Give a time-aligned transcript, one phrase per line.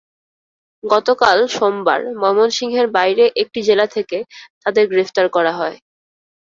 [0.83, 4.17] গতকাল সোমবার ময়মনসিংহের বাইরের একটি জেলা থেকে
[4.63, 5.77] তাদের গ্রেপ্তার করা হয়।